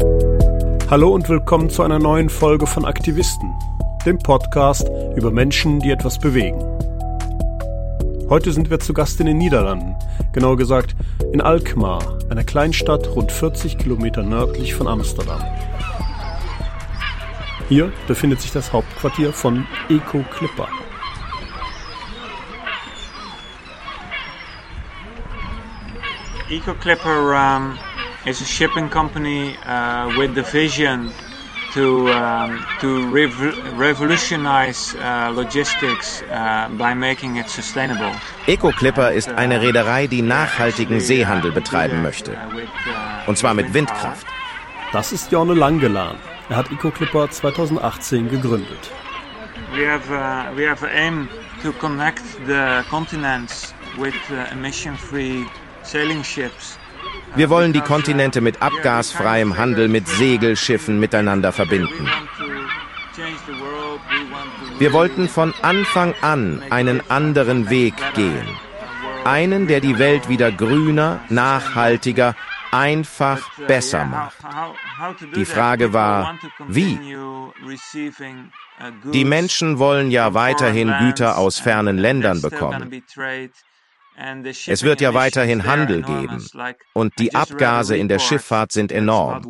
Hallo 0.00 1.10
und 1.10 1.28
willkommen 1.28 1.70
zu 1.70 1.82
einer 1.82 1.98
neuen 1.98 2.28
Folge 2.28 2.66
von 2.66 2.84
Aktivisten, 2.84 3.52
dem 4.06 4.18
Podcast 4.18 4.88
über 5.16 5.30
Menschen, 5.30 5.80
die 5.80 5.90
etwas 5.90 6.18
bewegen. 6.18 6.58
Heute 8.28 8.52
sind 8.52 8.70
wir 8.70 8.80
zu 8.80 8.92
Gast 8.92 9.18
in 9.20 9.26
den 9.26 9.38
Niederlanden, 9.38 9.96
genauer 10.32 10.56
gesagt 10.56 10.94
in 11.32 11.40
Alkmaar, 11.40 12.18
einer 12.30 12.44
Kleinstadt 12.44 13.14
rund 13.14 13.32
40 13.32 13.78
Kilometer 13.78 14.22
nördlich 14.22 14.74
von 14.74 14.86
Amsterdam. 14.88 15.42
Hier 17.68 17.92
befindet 18.06 18.40
sich 18.40 18.52
das 18.52 18.72
Hauptquartier 18.72 19.32
von 19.32 19.66
Eco 19.88 20.24
Clipper. 20.30 20.68
Eco 26.50 26.72
Clipper 26.74 27.58
um, 27.58 27.78
is 28.28 28.42
a 28.42 28.44
shipping 28.44 28.88
company 28.90 29.56
uh, 29.64 30.12
with 30.18 30.34
the 30.34 30.42
vision 30.42 31.10
to 31.72 32.08
um, 32.12 32.64
to 32.80 33.10
rev 33.10 33.32
revolutionize 33.78 34.94
uh, 34.94 35.30
logistics 35.34 36.22
uh, 36.22 36.68
by 36.76 36.94
making 36.94 37.36
it 37.36 37.48
sustainable. 37.48 38.12
Eco 38.46 38.70
Clipper 38.70 39.12
ist 39.12 39.30
eine 39.30 39.60
Reederei, 39.60 40.06
die 40.06 40.22
nachhaltigen 40.22 41.00
Seehandel 41.00 41.52
betreiben 41.52 42.02
möchte. 42.02 42.36
Und 43.26 43.38
zwar 43.38 43.54
mit 43.54 43.72
Windkraft. 43.74 44.26
Das 44.92 45.12
ist 45.12 45.32
Jorne 45.32 45.54
Langelan. 45.54 46.16
Er 46.48 46.56
hat 46.56 46.70
Eco 46.70 46.90
Clipper 46.90 47.30
2018 47.30 48.28
gegründet. 48.28 48.90
We 49.74 49.86
have 49.86 50.10
uh, 50.10 50.56
we 50.56 50.68
have 50.68 50.86
aim 50.86 51.28
to 51.62 51.72
connect 51.72 52.22
the 52.46 52.82
continents 52.88 53.74
with 53.98 54.14
uh, 54.30 54.52
emission-free 54.52 55.46
sailing 55.82 56.22
ships. 56.22 56.78
Wir 57.34 57.50
wollen 57.50 57.72
die 57.72 57.80
Kontinente 57.80 58.40
mit 58.40 58.62
abgasfreiem 58.62 59.56
Handel 59.56 59.88
mit 59.88 60.08
Segelschiffen 60.08 60.98
miteinander 60.98 61.52
verbinden. 61.52 62.08
Wir 64.78 64.92
wollten 64.92 65.28
von 65.28 65.54
Anfang 65.62 66.14
an 66.20 66.62
einen 66.70 67.00
anderen 67.10 67.70
Weg 67.70 67.94
gehen. 68.14 68.48
Einen, 69.24 69.66
der 69.66 69.80
die 69.80 69.98
Welt 69.98 70.28
wieder 70.28 70.50
grüner, 70.52 71.20
nachhaltiger, 71.28 72.34
einfach 72.70 73.50
besser 73.66 74.04
macht. 74.04 74.36
Die 75.34 75.44
Frage 75.44 75.92
war, 75.92 76.38
wie? 76.68 76.98
Die 79.12 79.24
Menschen 79.24 79.78
wollen 79.78 80.10
ja 80.10 80.34
weiterhin 80.34 80.94
Güter 81.00 81.38
aus 81.38 81.58
fernen 81.58 81.98
Ländern 81.98 82.40
bekommen. 82.40 83.02
Es 84.66 84.82
wird 84.82 85.00
ja 85.00 85.14
weiterhin 85.14 85.64
Handel 85.64 86.02
geben 86.02 86.44
und 86.92 87.18
die 87.18 87.34
Abgase 87.34 87.96
in 87.96 88.08
der 88.08 88.18
Schifffahrt 88.18 88.72
sind 88.72 88.90
enorm. 88.90 89.42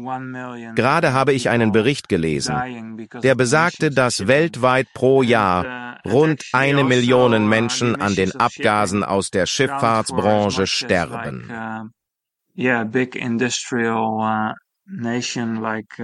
Gerade 0.74 1.12
habe 1.14 1.32
ich 1.32 1.48
einen 1.48 1.72
Bericht 1.72 2.08
gelesen, 2.08 3.08
der 3.22 3.34
besagte, 3.34 3.90
dass 3.90 4.26
weltweit 4.26 4.88
pro 4.92 5.22
Jahr 5.22 5.98
rund 6.04 6.44
eine 6.52 6.84
Million 6.84 7.48
Menschen 7.48 7.96
an 8.00 8.14
den 8.14 8.34
Abgasen 8.36 9.04
aus 9.04 9.30
der 9.30 9.46
Schifffahrtsbranche 9.46 10.66
sterben. 10.66 11.50
Yeah, 12.56 12.84
big 12.84 13.14
industrial 13.14 14.54
nation 14.84 15.62
like 15.62 15.96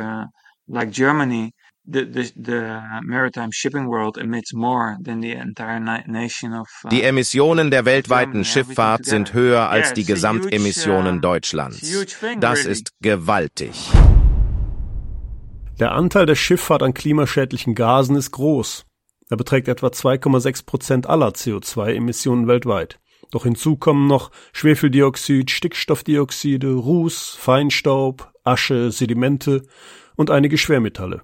like 0.66 0.92
Germany 0.92 1.52
the, 1.86 2.04
the, 2.04 2.32
the 2.36 2.80
maritime 3.02 3.50
shipping 3.52 3.88
world 3.88 4.16
emits 4.16 4.52
more 4.54 4.96
than 5.02 5.20
the 5.20 5.32
entire 5.32 5.80
nation 6.06 6.54
of. 6.54 6.68
Uh, 6.84 6.88
die 6.88 7.02
Emissionen 7.02 7.70
der 7.70 7.84
weltweiten 7.84 8.44
Schifffahrt 8.44 9.04
sind 9.04 9.34
höher 9.34 9.68
als 9.68 9.92
die 9.92 10.04
Gesamtemissionen 10.04 11.18
uh, 11.18 11.20
Deutschlands. 11.20 12.06
Das 12.40 12.64
ist 12.64 12.92
gewaltig. 13.00 13.90
Der 15.80 15.92
Anteil 15.92 16.26
der 16.26 16.36
Schifffahrt 16.36 16.82
an 16.82 16.94
klimaschädlichen 16.94 17.74
Gasen 17.74 18.16
ist 18.16 18.30
groß. 18.30 18.86
Er 19.30 19.36
beträgt 19.36 19.68
etwa 19.68 19.88
2,6 19.88 20.66
Prozent 20.66 21.06
aller 21.08 21.30
CO2-Emissionen 21.30 22.46
weltweit. 22.46 23.00
Doch 23.30 23.44
hinzu 23.44 23.76
kommen 23.76 24.06
noch 24.06 24.30
Schwefeldioxid, 24.52 25.50
Stickstoffdioxide, 25.50 26.72
Ruß, 26.72 27.36
Feinstaub, 27.38 28.32
Asche, 28.44 28.92
Sedimente 28.92 29.62
und 30.14 30.30
einige 30.30 30.58
Schwermetalle. 30.58 31.22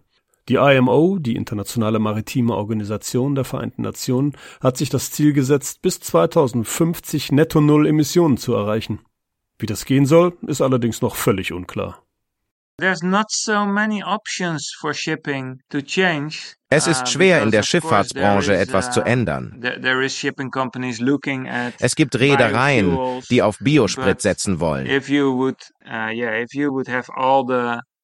Die 0.49 0.57
IMO, 0.57 1.19
die 1.21 1.37
Internationale 1.37 1.99
Maritime 1.99 2.55
Organisation 2.55 3.35
der 3.35 3.45
Vereinten 3.45 3.83
Nationen, 3.83 4.33
hat 4.61 4.77
sich 4.77 4.89
das 4.89 5.11
Ziel 5.11 5.33
gesetzt, 5.33 5.83
bis 5.83 6.01
2050 6.01 7.33
netto 7.33 7.61
Null 7.61 7.87
Emissionen 7.87 8.37
zu 8.37 8.55
erreichen. 8.55 9.01
Wie 9.59 9.67
das 9.67 9.85
gehen 9.85 10.07
soll, 10.07 10.37
ist 10.47 10.63
allerdings 10.63 11.03
noch 11.03 11.17
völlig 11.17 11.53
unklar. 11.53 12.03
Es 12.83 13.03
ist 16.87 17.09
schwer 17.09 17.43
in 17.43 17.51
der 17.51 17.63
Schifffahrtsbranche 17.63 18.57
etwas 18.57 18.91
zu 18.91 19.01
uh, 19.01 19.05
ändern. 19.05 19.63
Es 21.79 21.95
gibt 21.95 22.19
Reedereien, 22.19 23.21
die 23.29 23.43
auf 23.43 23.59
Biosprit 23.59 24.23
setzen 24.23 24.61
wollen 24.61 24.87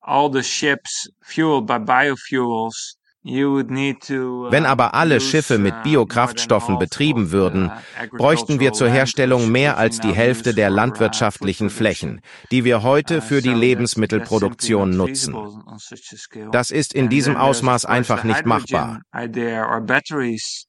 all 0.06 0.30
the 0.30 0.42
ships 0.42 1.08
fueled 1.22 1.66
by 1.66 1.78
biofuels 1.78 2.96
Wenn 3.26 4.66
aber 4.66 4.94
alle 4.94 5.20
Schiffe 5.20 5.58
mit 5.58 5.74
uh, 5.74 5.82
Biokraftstoffen 5.82 6.78
betrieben 6.78 7.32
würden, 7.32 7.66
uh, 7.66 8.16
bräuchten 8.16 8.60
wir 8.60 8.72
zur 8.72 8.88
Herstellung 8.88 9.50
mehr 9.50 9.78
als 9.78 9.98
die 9.98 10.12
Hälfte 10.12 10.54
der 10.54 10.70
uh, 10.70 10.74
landwirtschaftlichen 10.74 11.68
Flächen, 11.68 12.20
die 12.52 12.62
wir 12.62 12.84
heute 12.84 13.20
für 13.20 13.42
die 13.42 13.52
Lebensmittelproduktion 13.52 14.96
nutzen. 14.96 15.34
Das 16.52 16.70
ist 16.70 16.94
in 16.94 17.08
diesem 17.08 17.36
Ausmaß 17.36 17.84
einfach 17.84 18.22
nicht 18.22 18.46
machbar. 18.46 19.00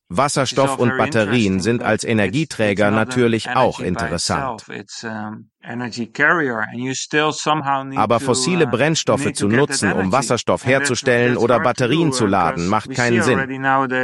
Wasserstoff 0.10 0.80
und 0.80 0.98
Batterien 0.98 1.60
sind 1.60 1.84
als 1.84 2.04
Energieträger 2.04 2.90
natürlich 2.90 3.50
auch 3.52 3.80
interessant. 3.82 4.66
Aber 7.98 8.20
fossile 8.20 8.66
uh, 8.66 8.70
Brennstoffe 8.70 9.34
zu 9.34 9.48
nutzen, 9.48 9.92
um 9.92 10.12
Wasserstoff 10.12 10.66
herzustellen 10.66 11.36
oder 11.38 11.60
Batterien 11.60 12.14
zu 12.14 12.26
laden, 12.26 12.68
macht 12.68 12.90
keinen 12.92 13.22
Sinn. 13.22 13.38
Uh, 13.38 13.42
uh, 13.42 13.46
uh, 13.46 13.98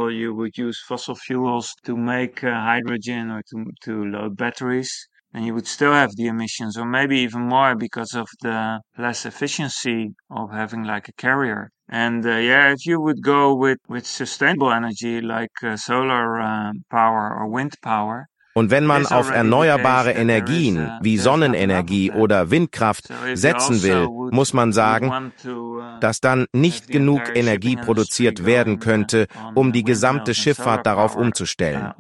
Uh, 5.33 5.37
and 5.39 5.47
you 5.47 5.55
would 5.55 5.67
still 5.67 5.93
have 5.93 6.11
the 6.17 6.27
emissions 6.27 6.77
or 6.77 6.85
maybe 6.85 7.19
even 7.19 7.43
more 7.43 7.75
because 7.75 8.15
of 8.15 8.29
the 8.43 8.81
less 8.99 9.25
efficiency 9.27 10.15
of 10.31 10.51
having 10.53 10.85
like 10.85 11.09
a 11.09 11.13
carrier. 11.13 11.71
And 11.89 12.25
uh, 12.25 12.37
yeah, 12.37 12.73
if 12.73 12.87
you 12.87 13.01
would 13.01 13.23
go 13.23 13.55
with, 13.55 13.79
with 13.89 14.07
sustainable 14.07 14.73
energy 14.73 15.21
like 15.21 15.63
uh, 15.63 15.77
solar 15.77 16.41
uh, 16.41 16.73
power 16.91 17.35
or 17.35 17.49
wind 17.49 17.75
power, 17.83 18.27
Und 18.53 18.71
wenn 18.71 18.85
man 18.85 19.07
auf 19.07 19.31
erneuerbare 19.31 20.11
Energien 20.11 20.91
wie 21.03 21.19
Sonnenenergie 21.19 22.11
oder 22.11 22.51
Windkraft 22.51 23.09
setzen 23.35 23.83
will, 23.83 24.09
muss 24.33 24.53
man 24.53 24.73
sagen, 24.73 25.33
dass 26.01 26.21
dann 26.21 26.47
nicht 26.53 26.89
genug 26.89 27.23
Energie 27.35 27.77
produziert 27.77 28.45
werden 28.45 28.81
könnte, 28.81 29.29
um 29.55 29.73
die 29.73 29.85
gesamte 29.85 30.35
Schifffahrt 30.35 30.85
darauf 30.85 31.15
umzustellen. 31.15 31.93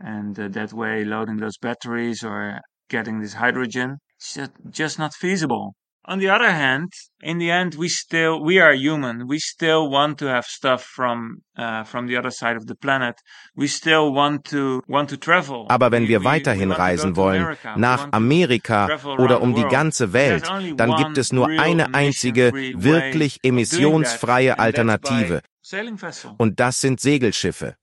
And 0.00 0.38
uh, 0.38 0.48
that 0.48 0.72
way 0.72 1.04
loading 1.04 1.38
those 1.38 1.58
batteries 1.58 2.22
or 2.24 2.60
getting 2.88 3.20
this 3.20 3.34
hydrogen 3.34 3.98
is 4.20 4.48
just 4.70 4.98
not 4.98 5.14
feasible. 5.14 5.74
On 6.10 6.18
the 6.18 6.30
other 6.30 6.50
hand, 6.50 6.88
in 7.20 7.38
the 7.38 7.50
end, 7.50 7.74
we 7.74 7.88
still 7.90 8.42
we 8.42 8.58
are 8.58 8.72
human. 8.72 9.26
We 9.28 9.38
still 9.38 9.90
want 9.90 10.18
to 10.20 10.26
have 10.26 10.46
stuff 10.46 10.82
from 10.82 11.42
uh, 11.58 11.84
from 11.84 12.06
the 12.06 12.16
other 12.16 12.30
side 12.30 12.56
of 12.56 12.66
the 12.66 12.74
planet. 12.74 13.16
We 13.54 13.66
still 13.68 14.14
want 14.14 14.44
to 14.46 14.82
want 14.88 15.10
to 15.10 15.18
travel. 15.18 15.66
Aber 15.68 15.90
wenn 15.90 16.08
wir 16.08 16.24
weiterhin 16.24 16.72
reisen 16.72 17.14
wollen, 17.16 17.54
nach 17.76 18.08
Amerika 18.12 18.88
oder 19.18 19.42
um 19.42 19.54
die 19.54 19.68
ganze 19.68 20.14
Welt, 20.14 20.50
dann 20.76 20.96
gibt 20.96 21.18
es 21.18 21.30
nur 21.30 21.46
eine 21.48 21.92
einzige 21.92 22.54
wirklich 22.54 23.40
emissionsfreie 23.42 24.58
Alternative. 24.58 25.42
Und 26.38 26.58
das 26.58 26.80
sind 26.80 27.00
Segelschiffe. 27.00 27.76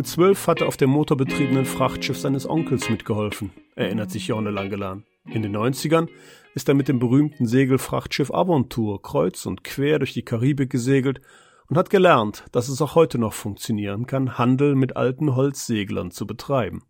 Mit 0.00 0.06
zwölf 0.06 0.46
hat 0.46 0.62
er 0.62 0.66
auf 0.66 0.78
dem 0.78 0.88
motorbetriebenen 0.88 1.66
Frachtschiff 1.66 2.18
seines 2.18 2.48
Onkels 2.48 2.88
mitgeholfen, 2.88 3.52
erinnert 3.74 4.10
sich 4.10 4.28
Jorne 4.28 4.48
Langelan. 4.48 5.04
In 5.26 5.42
den 5.42 5.54
90ern 5.54 6.08
ist 6.54 6.70
er 6.70 6.74
mit 6.74 6.88
dem 6.88 6.98
berühmten 6.98 7.46
Segelfrachtschiff 7.46 8.32
Aventur 8.32 9.02
kreuz 9.02 9.44
und 9.44 9.62
quer 9.62 9.98
durch 9.98 10.14
die 10.14 10.24
Karibik 10.24 10.70
gesegelt 10.70 11.20
und 11.68 11.76
hat 11.76 11.90
gelernt, 11.90 12.44
dass 12.50 12.70
es 12.70 12.80
auch 12.80 12.94
heute 12.94 13.18
noch 13.18 13.34
funktionieren 13.34 14.06
kann, 14.06 14.38
Handel 14.38 14.74
mit 14.74 14.96
alten 14.96 15.36
Holzseglern 15.36 16.10
zu 16.10 16.26
betreiben. 16.26 16.82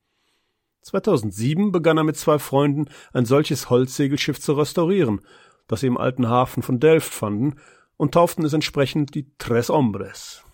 2007 0.82 1.72
begann 1.72 1.96
er 1.96 2.04
mit 2.04 2.16
zwei 2.16 2.38
Freunden 2.38 2.84
ein 3.12 3.24
solches 3.24 3.70
Holzsegelschiff 3.70 4.38
zu 4.38 4.52
restaurieren, 4.52 5.20
das 5.66 5.80
sie 5.80 5.88
im 5.88 5.98
alten 5.98 6.28
Hafen 6.28 6.62
von 6.62 6.78
Delft 6.78 7.12
fanden 7.12 7.56
und 7.96 8.14
tauften 8.14 8.44
es 8.44 8.52
entsprechend 8.52 9.16
die 9.16 9.32
Tres 9.36 9.68
Hombres. 9.68 10.44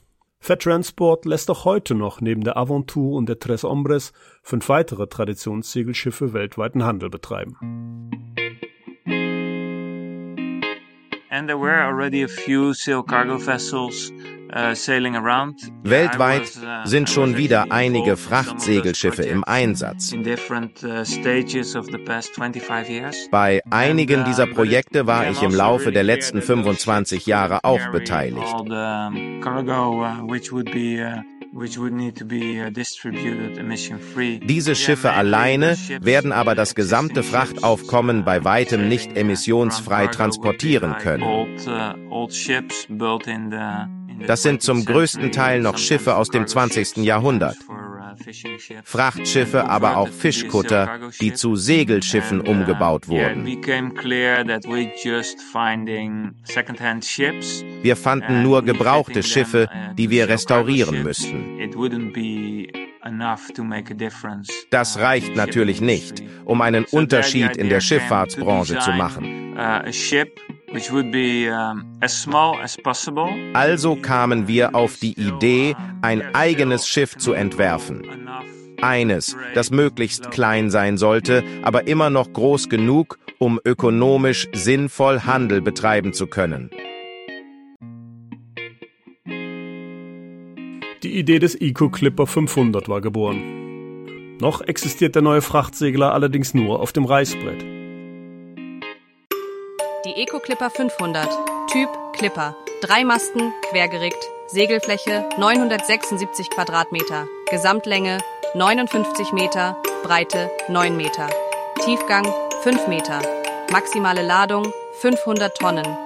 Fat 0.46 0.62
Transport 0.62 1.24
lässt 1.24 1.50
auch 1.50 1.64
heute 1.64 1.96
noch 1.96 2.20
neben 2.20 2.44
der 2.44 2.56
Aventur 2.56 3.16
und 3.16 3.28
der 3.28 3.40
Tres 3.40 3.64
Hombres 3.64 4.12
fünf 4.44 4.68
weitere 4.68 5.08
Traditionssegelschiffe 5.08 6.34
weltweiten 6.34 6.84
Handel 6.84 7.10
betreiben. 7.10 7.56
And 11.30 11.48
there 11.48 11.58
were 11.58 11.82
already 11.82 12.22
a 12.22 12.28
few 12.28 12.72
sail 12.74 13.02
cargo 13.02 13.38
vessels 13.38 14.12
Weltweit 15.82 16.42
uh, 16.56 16.86
sind 16.86 17.10
schon 17.10 17.36
wieder 17.36 17.66
einige 17.70 18.16
Frachtsegelschiffe 18.16 19.22
im 19.22 19.44
Einsatz. 19.44 20.12
Uh, 20.12 20.22
Bei 23.30 23.60
einigen 23.70 24.24
dieser 24.24 24.46
Projekte 24.46 25.06
war 25.06 25.30
ich 25.30 25.40
im 25.40 25.46
also 25.46 25.56
Laufe 25.58 25.92
der 25.92 26.02
letzten 26.04 26.42
25 26.42 27.26
Jahre 27.26 27.64
auch 27.64 27.88
beteiligt. 27.88 28.54
Uh, 28.60 28.64
Diese 34.42 34.74
Schiffe 34.74 35.12
alleine 35.12 35.76
werden 36.00 36.32
aber 36.32 36.54
das 36.54 36.74
gesamte 36.74 37.22
Frachtaufkommen 37.22 38.24
bei 38.24 38.44
weitem 38.44 38.88
nicht 38.88 39.16
emissionsfrei 39.16 40.08
transportieren 40.08 40.96
können. 40.98 41.24
Uh, 44.18 44.26
das 44.26 44.42
sind 44.42 44.62
zum 44.62 44.84
größten 44.84 45.32
Teil 45.32 45.60
noch 45.60 45.78
Schiffe 45.78 46.16
aus 46.16 46.28
dem 46.28 46.46
20. 46.46 46.98
Jahrhundert. 46.98 47.56
Frachtschiffe, 48.84 49.68
aber 49.68 49.96
auch 49.96 50.08
Fischkutter, 50.08 51.00
die 51.20 51.32
zu 51.34 51.56
Segelschiffen 51.56 52.40
umgebaut 52.40 53.08
wurden. 53.08 53.44
Wir 57.82 57.96
fanden 57.96 58.42
nur 58.42 58.62
gebrauchte 58.62 59.22
Schiffe, 59.22 59.68
die 59.98 60.10
wir 60.10 60.28
restaurieren 60.28 61.02
müssten. 61.02 61.58
Das 64.70 64.98
reicht 64.98 65.36
natürlich 65.36 65.80
nicht, 65.80 66.22
um 66.44 66.60
einen 66.60 66.84
Unterschied 66.84 67.56
in 67.56 67.68
der 67.68 67.80
Schifffahrtsbranche 67.80 68.78
zu 68.78 68.90
machen. 68.92 69.56
Also 73.54 73.96
kamen 73.96 74.48
wir 74.48 74.74
auf 74.74 74.96
die 74.96 75.12
Idee, 75.12 75.76
ein 76.02 76.34
eigenes 76.34 76.88
Schiff 76.88 77.16
zu 77.16 77.32
entwerfen. 77.32 78.02
Eines, 78.82 79.36
das 79.54 79.70
möglichst 79.70 80.30
klein 80.30 80.70
sein 80.70 80.98
sollte, 80.98 81.44
aber 81.62 81.86
immer 81.86 82.10
noch 82.10 82.32
groß 82.32 82.68
genug, 82.68 83.18
um 83.38 83.60
ökonomisch 83.64 84.48
sinnvoll 84.52 85.20
Handel 85.20 85.60
betreiben 85.60 86.12
zu 86.12 86.26
können. 86.26 86.70
Die 91.02 91.18
Idee 91.18 91.38
des 91.38 91.54
Eco 91.54 91.90
Clipper 91.90 92.26
500 92.26 92.88
war 92.88 93.00
geboren. 93.00 94.36
Noch 94.40 94.60
existiert 94.60 95.14
der 95.14 95.22
neue 95.22 95.42
Frachtsegler 95.42 96.12
allerdings 96.12 96.52
nur 96.52 96.80
auf 96.80 96.92
dem 96.92 97.04
Reißbrett. 97.04 97.75
Die 100.06 100.22
Eco 100.22 100.38
Clipper 100.38 100.70
500. 100.70 101.28
Typ 101.68 101.88
Clipper. 102.12 102.54
Drei 102.80 103.02
Masten, 103.02 103.52
quergerickt. 103.70 104.24
Segelfläche 104.46 105.28
976 105.36 106.48
Quadratmeter. 106.48 107.26
Gesamtlänge 107.50 108.18
59 108.54 109.32
Meter. 109.32 109.76
Breite 110.04 110.48
9 110.68 110.96
Meter. 110.96 111.28
Tiefgang 111.84 112.24
5 112.62 112.86
Meter. 112.86 113.20
Maximale 113.72 114.22
Ladung 114.22 114.72
500 115.00 115.56
Tonnen. 115.56 115.98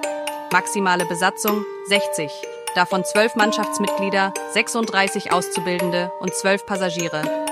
Maximale 0.51 1.05
Besatzung 1.05 1.63
60. 1.85 2.31
Davon 2.73 3.05
12 3.05 3.35
Mannschaftsmitglieder, 3.35 4.33
36 4.53 5.31
Auszubildende 5.31 6.11
und 6.19 6.33
12 6.33 6.65
Passagiere. 6.65 7.50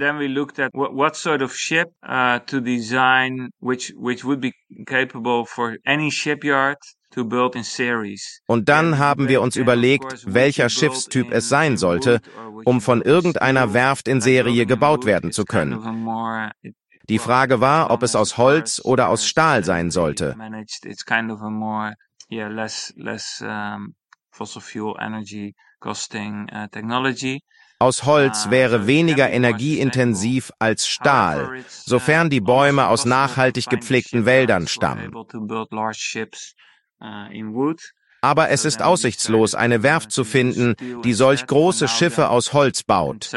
And 0.00 0.08
then 0.08 0.18
we 0.18 0.28
looked 0.28 0.58
at 0.58 0.70
what, 0.74 0.94
what 0.94 1.16
sort 1.16 1.42
of 1.42 1.54
ship 1.54 1.88
uh, 2.02 2.38
to 2.46 2.60
design, 2.60 3.50
which 3.60 3.92
which 3.96 4.24
would 4.24 4.40
be 4.40 4.52
capable 4.86 5.44
for 5.44 5.76
any 5.86 6.10
shipyard 6.10 6.76
to 7.12 7.24
build 7.24 7.54
in 7.54 7.64
series. 7.64 8.40
Und 8.46 8.68
dann 8.68 8.98
haben 8.98 9.28
wir 9.28 9.42
uns 9.42 9.56
überlegt, 9.56 10.24
welcher 10.26 10.68
Schiffstyp 10.68 11.30
es 11.32 11.48
sein 11.48 11.76
sollte, 11.76 12.20
um 12.64 12.80
von 12.80 13.02
irgendeiner 13.02 13.74
Werft 13.74 14.08
in 14.08 14.20
Serie 14.20 14.66
gebaut 14.66 15.04
werden 15.04 15.32
zu 15.32 15.44
können. 15.44 15.78
Die 17.08 17.18
Frage 17.18 17.60
war, 17.60 17.90
ob 17.90 18.02
es 18.02 18.14
aus 18.14 18.38
Holz 18.38 18.80
oder 18.84 19.08
aus 19.08 19.26
Stahl 19.26 19.64
sein 19.64 19.90
sollte. 19.90 20.36
fossil 24.32 24.62
fuel 24.62 24.94
energy 25.00 25.54
costing 25.80 26.48
uh, 26.52 26.68
technology. 26.68 27.42
Aus 27.82 28.04
Holz 28.04 28.44
ah, 28.46 28.50
wäre 28.50 28.86
weniger 28.86 29.30
energieintensiv 29.30 30.52
als 30.58 30.86
Stahl, 30.86 31.64
sofern 31.66 32.28
die 32.28 32.42
Bäume 32.42 32.88
aus 32.88 33.06
nachhaltig 33.06 33.70
gepflegten 33.70 34.26
Wäldern 34.26 34.68
stammen. 34.68 35.14
Aber 38.22 38.50
es 38.50 38.66
ist 38.66 38.82
aussichtslos, 38.82 39.54
eine 39.54 39.82
Werft 39.82 40.12
zu 40.12 40.24
finden, 40.24 40.74
die 41.04 41.14
solch 41.14 41.46
große 41.46 41.88
Schiffe 41.88 42.28
aus 42.28 42.52
Holz 42.52 42.82
baut. 42.82 43.32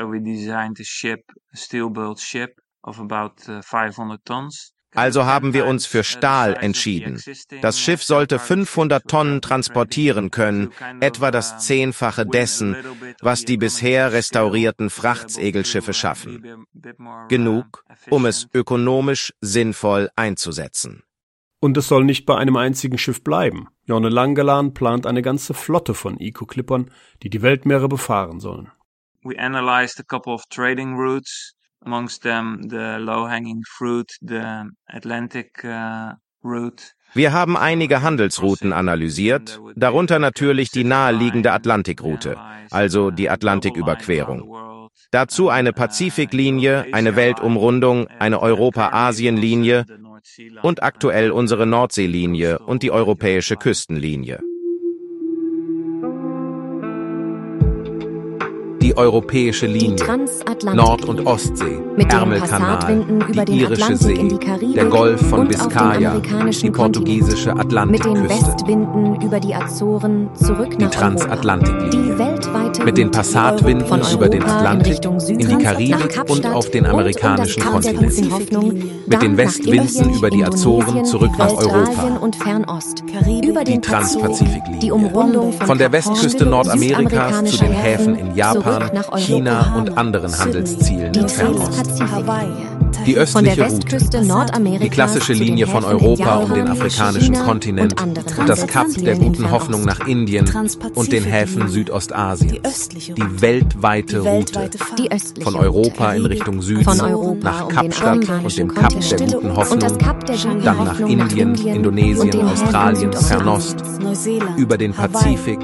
Also 4.95 5.25
haben 5.25 5.54
wir 5.54 5.66
uns 5.66 5.86
für 5.86 6.04
Stahl 6.04 6.56
entschieden. 6.60 7.22
Das 7.62 7.80
Schiff 7.80 8.04
sollte 8.04 8.40
500 8.40 9.07
Tonnen 9.07 9.42
transportieren 9.42 10.31
können, 10.31 10.72
etwa 11.00 11.31
das 11.31 11.66
Zehnfache 11.66 12.25
dessen, 12.25 12.75
was 13.22 13.45
die 13.45 13.57
bisher 13.57 14.13
restaurierten 14.13 14.90
Frachtsegelschiffe 14.90 15.94
schaffen. 15.94 16.66
Genug, 17.30 17.86
um 18.10 18.25
es 18.25 18.48
ökonomisch 18.54 19.34
sinnvoll 19.42 20.10
einzusetzen. 20.16 21.04
Und 21.60 21.78
es 21.78 21.88
soll 21.88 22.04
nicht 22.04 22.25
bei 22.25 22.36
einem 22.36 22.57
einzigen 22.57 22.98
Schiff 22.98 23.24
bleiben. 23.24 23.69
Jonne 23.86 24.10
Langelan 24.10 24.74
plant 24.74 25.07
eine 25.07 25.22
ganze 25.22 25.54
Flotte 25.54 25.94
von 25.94 26.19
Eco-Clippern, 26.19 26.92
die 27.22 27.30
die 27.30 27.42
Weltmeere 27.42 27.88
befahren 27.88 28.42
sollen. 28.42 28.69
We 29.24 29.39
analyzed 29.39 29.98
a 30.01 30.04
couple 30.04 30.34
of 30.34 30.44
trading 30.50 30.96
routes 30.96 31.56
amongst 31.86 32.24
them 32.24 32.70
the 32.70 32.98
low-hanging 33.00 33.64
fruit, 33.68 34.12
the 34.22 34.70
Atlantic 34.88 35.63
uh, 35.63 36.13
route. 36.44 36.94
Wir 37.16 37.32
haben 37.32 37.56
einige 37.56 38.02
Handelsrouten 38.02 38.74
analysiert, 38.74 39.60
darunter 39.75 40.18
natürlich 40.18 40.72
die 40.72 40.84
naheliegende 40.84 41.52
Atlantikroute, 41.52 42.38
also 42.72 43.12
die 43.12 43.30
Atlantiküberquerung. 43.30 44.90
Dazu 45.12 45.50
eine 45.50 45.74
Pazifiklinie, 45.74 46.88
eine 46.92 47.16
Weltumrundung, 47.16 48.08
eine 48.18 48.42
Europa-Asien-Linie 48.42 49.86
und 50.63 50.82
aktuell 50.82 51.30
unsere 51.30 51.68
Nordseelinie 51.68 52.58
und 52.60 52.82
die 52.82 52.90
europäische 52.90 53.58
Küstenlinie. 53.58 54.40
Die 58.84 58.98
europäische 58.98 59.66
Linie, 59.66 59.96
Nord- 60.74 61.06
und 61.06 61.25
Ostsee, 61.25 61.80
Ärmelkanal, 62.10 63.06
die 63.48 63.62
irische 63.62 63.96
See, 63.96 64.13
die 64.13 64.74
der 64.74 64.86
Golf 64.86 65.22
von 65.30 65.48
Biskaya, 65.48 66.20
die 66.20 66.70
portugiesische 66.70 67.56
Atlantikküste, 67.56 68.20
mit 68.20 68.30
den 68.30 68.30
Westwinden 68.30 69.22
über 69.22 69.40
die 69.40 69.56
Azoren 69.56 70.30
zurück 70.34 70.78
die 70.78 70.88
Transatlantiklinie, 70.88 72.18
mit 72.84 72.98
den 72.98 73.10
Passatwinden 73.10 74.02
über 74.13 74.28
den 74.28 74.44
Atlantik 74.44 74.98
in, 75.06 75.40
in 75.40 75.48
die 75.48 75.63
Karibik 75.63 76.20
und 76.30 76.46
auf 76.46 76.70
den 76.70 76.86
amerikanischen 76.86 77.63
Kontinent, 77.63 79.08
mit 79.08 79.22
den 79.22 79.38
Westwinden 79.38 80.13
über 80.13 80.30
die 80.30 80.44
Azoren 80.44 81.06
zurück 81.06 81.32
nach 81.38 81.54
Europa, 81.54 82.18
und 82.20 82.36
Fernost, 82.36 83.04
die 83.66 83.80
Transpazifiklinie, 83.80 84.92
von 85.66 85.78
der 85.78 85.92
Westküste 85.94 86.46
Nordamerikas 86.46 87.46
zu 87.46 87.58
den 87.63 87.72
Häfen 87.72 88.16
in 88.16 88.36
Japan, 88.36 88.73
Japan, 88.80 89.20
China 89.20 89.75
und 89.77 89.98
anderen 89.98 90.38
Handelszielen 90.38 91.13
im 91.13 91.30
Fernost. 91.30 91.86
Die 93.06 93.18
östliche 93.18 93.65
Route, 93.70 93.98
die 94.80 94.89
klassische 94.89 95.34
Linie 95.34 95.68
von 95.68 95.84
Europa 95.84 96.38
um 96.38 96.53
den 96.53 96.68
afrikanischen 96.68 97.36
Kontinent 97.36 97.96
und 98.01 98.48
das 98.48 98.65
Kap 98.68 98.88
der 98.96 99.18
guten 99.18 99.51
Hoffnung 99.51 99.84
nach 99.84 100.08
Indien 100.08 100.50
und 100.96 101.12
den 101.12 101.24
Häfen 101.24 101.68
Südostasiens. 101.68 102.89
Die 102.89 103.42
weltweite 103.42 104.22
Route 104.22 104.70
von 105.42 105.56
Europa 105.56 106.13
in 106.13 106.25
Richtung 106.25 106.62
Süden 106.62 107.39
nach 107.42 107.68
Kapstadt 107.68 108.30
und 108.44 108.58
dem 108.58 108.74
Kap 108.74 108.94
der 109.00 109.27
guten 109.27 109.56
Hoffnung, 109.56 109.98
dann 110.63 110.84
nach 110.84 111.00
Indien, 111.00 111.56
Indonesien, 111.56 112.48
Australien, 112.48 113.12
Fernost, 113.12 113.77
über 114.56 114.77
den 114.77 114.94
Pazifik, 114.94 115.60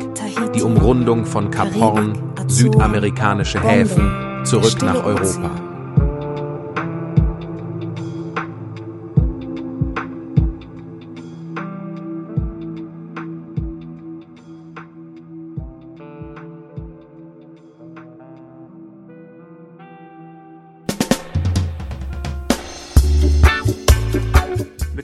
die 0.56 0.62
Umrundung 0.62 1.26
von 1.26 1.52
Kap 1.52 1.74
Horn, 1.76 2.29
südamerikanische 2.50 3.62
Häfen 3.62 4.44
zurück 4.44 4.82
nach 4.82 5.04
Europa. 5.04 5.52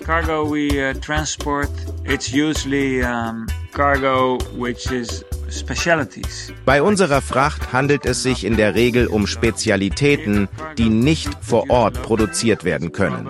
cargo 0.05 0.45
we 0.45 0.81
uh, 0.81 0.93
transport, 0.93 1.69
it's 2.05 2.31
usually 2.31 3.01
um, 3.01 3.47
cargo 3.73 4.37
which 4.53 4.91
is 4.91 5.23
bei 6.65 6.81
unserer 6.81 7.21
Fracht 7.21 7.73
handelt 7.73 8.05
es 8.05 8.23
sich 8.23 8.43
in 8.43 8.57
der 8.57 8.75
Regel 8.75 9.07
um 9.07 9.27
Spezialitäten, 9.27 10.47
die 10.77 10.89
nicht 10.89 11.29
vor 11.41 11.69
Ort 11.69 12.01
produziert 12.01 12.63
werden 12.63 12.91
können. 12.91 13.29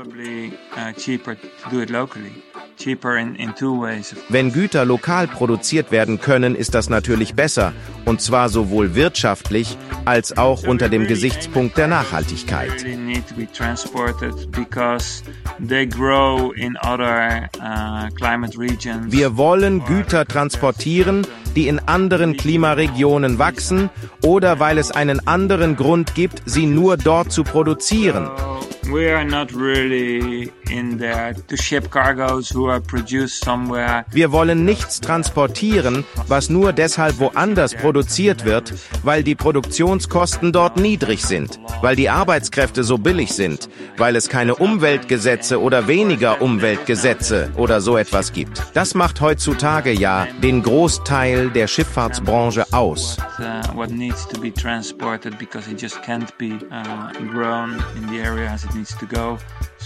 Wenn 4.30 4.52
Güter 4.52 4.86
lokal 4.86 5.28
produziert 5.28 5.92
werden 5.92 6.20
können, 6.20 6.56
ist 6.56 6.76
das 6.76 6.90
natürlich 6.90 7.34
besser, 7.34 7.74
und 8.06 8.22
zwar 8.22 8.50
sowohl 8.50 8.96
wirtschaftlich 8.96 9.78
als 10.04 10.38
auch 10.38 10.68
unter 10.68 10.90
dem 10.90 11.08
Gesichtspunkt 11.08 11.78
der 11.78 11.88
Nachhaltigkeit. 11.88 12.86
Uh, 12.86 13.16
Wir 19.08 19.38
wollen 19.38 19.86
Güter 19.86 20.26
transportieren, 20.26 21.26
die 21.56 21.68
in 21.68 21.80
anderen 21.80 22.38
Klimaregionen 22.38 23.40
wachsen 23.40 23.90
oder 24.24 24.60
weil 24.60 24.78
es 24.78 24.92
einen 24.92 25.28
anderen 25.28 25.76
Grund 25.76 26.16
gibt, 26.16 26.42
sie 26.46 26.66
nur 26.66 26.98
dort 26.98 27.32
zu 27.32 27.44
produzieren. 27.44 28.30
We 28.92 29.12
are 29.12 29.26
not 29.26 29.52
really 29.52 30.52
in 30.70 31.00
there 31.00 31.34
to 31.34 31.58
ship 31.58 31.90
cargoes 31.90 32.50
who 32.50 32.70
are 32.70 32.80
produced 32.80 33.44
somewhere. 33.44 34.06
Wir 34.12 34.32
wollen 34.32 34.64
nichts 34.64 35.02
transportieren, 35.02 36.04
was 36.28 36.50
nur 36.50 36.72
deshalb 36.72 37.20
woanders 37.20 37.74
produziert 37.74 38.46
wird, 38.46 38.74
weil 39.04 39.24
die 39.24 39.34
Produktionskosten 39.34 40.52
dort 40.52 40.78
niedrig 40.78 41.26
sind, 41.26 41.60
weil 41.82 41.96
die 41.96 42.10
Arbeitskräfte 42.10 42.84
so 42.84 43.00
billig 43.00 43.34
sind, 43.34 43.70
weil 43.98 44.16
es 44.16 44.30
keine 44.30 44.56
Umweltgesetze 44.56 45.60
oder 45.60 45.88
weniger 45.88 46.42
Umweltgesetze 46.42 47.52
oder 47.56 47.82
so 47.82 47.98
etwas 47.98 48.34
gibt. 48.34 48.62
Das 48.76 48.94
macht 48.94 49.20
heutzutage 49.20 49.92
ja 49.92 50.28
den 50.44 50.62
Großteil 50.62 51.50
der 51.50 51.68
Schifffahrtsbranche 51.68 52.66
aus. 52.72 53.18
What 53.74 53.90
needs 53.90 54.28
to 54.28 54.40
be 54.40 54.52
transported 54.52 55.38
because 55.40 55.70
it 55.70 55.82
just 55.82 56.02
can't 56.04 56.30
be 56.38 56.60
uh, 56.72 57.12
grown 57.32 57.84
in 57.98 58.08
the 58.10 58.22
area 58.22 58.48
as 58.48 58.64
it 58.64 58.75
needs 58.76 58.96
to 58.98 59.06
go. 59.06 59.38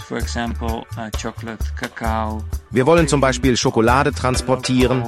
For 0.06 0.18
example, 0.18 0.84
uh, 0.96 1.10
chocolate, 1.16 1.64
Kakao. 1.76 2.42
Wir 2.70 2.84
wollen 2.86 3.08
zum 3.08 3.20
Beispiel 3.20 3.56
Schokolade 3.56 4.12
transportieren, 4.12 5.04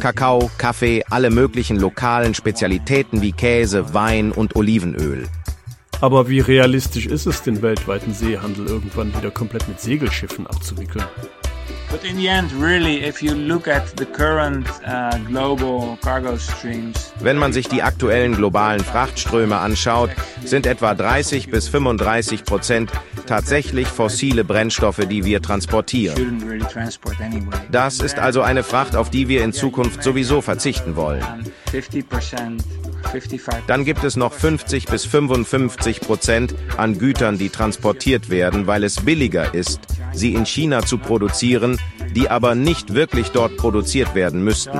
Kakao, 0.00 0.50
Kaffee, 0.58 1.04
alle 1.08 1.30
möglichen 1.30 1.78
lokalen 1.78 2.34
Spezialitäten 2.34 3.22
wie 3.22 3.32
Käse, 3.32 3.94
Wein 3.94 4.32
und 4.32 4.56
Olivenöl. 4.56 5.28
Aber 6.00 6.28
wie 6.28 6.40
realistisch 6.40 7.06
ist 7.06 7.26
es, 7.26 7.42
den 7.42 7.62
weltweiten 7.62 8.12
Seehandel 8.12 8.66
irgendwann 8.66 9.16
wieder 9.16 9.30
komplett 9.30 9.66
mit 9.68 9.80
Segelschiffen 9.80 10.46
abzuwickeln? 10.46 11.04
But 11.90 12.04
in 12.04 12.16
the 12.16 12.28
end, 12.28 12.52
really, 12.52 13.04
if 13.04 13.22
you 13.22 13.34
look 13.34 13.68
at 13.68 13.96
the 13.96 14.06
current 14.06 14.66
uh, 14.86 15.16
global 15.28 15.96
cargo 16.02 16.36
streams, 16.36 17.12
wenn 17.20 17.38
man 17.38 17.52
sich 17.52 17.68
die 17.68 17.82
aktuellen 17.82 18.34
globalen 18.34 18.82
Frachtströme 18.82 19.56
anschaut, 19.58 20.10
sind 20.44 20.66
etwa 20.66 20.94
30 20.94 21.48
bis 21.48 21.68
35 21.68 22.44
Prozent 22.44 22.90
tatsächlich 23.26 23.88
fossile 23.88 24.44
Brennstoffe, 24.44 25.06
die 25.08 25.24
wir 25.24 25.40
transportieren. 25.40 26.42
Das 27.70 28.00
ist 28.00 28.18
also 28.18 28.42
eine 28.42 28.62
Fracht, 28.62 28.96
auf 28.96 29.10
die 29.10 29.28
wir 29.28 29.44
in 29.44 29.52
Zukunft 29.52 30.02
sowieso 30.02 30.40
verzichten 30.40 30.96
wollen. 30.96 31.24
Dann 33.66 33.84
gibt 33.84 34.04
es 34.04 34.16
noch 34.16 34.32
50 34.32 34.86
bis 34.86 35.04
55 35.04 36.00
Prozent 36.00 36.54
an 36.76 36.98
Gütern, 36.98 37.38
die 37.38 37.50
transportiert 37.50 38.30
werden, 38.30 38.66
weil 38.66 38.84
es 38.84 38.96
billiger 39.00 39.54
ist, 39.54 39.80
sie 40.16 40.34
in 40.34 40.46
China 40.46 40.82
zu 40.82 40.98
produzieren, 40.98 41.78
die 42.14 42.30
aber 42.30 42.54
nicht 42.54 42.94
wirklich 42.94 43.30
dort 43.30 43.56
produziert 43.56 44.14
werden 44.14 44.42
müssten. 44.42 44.78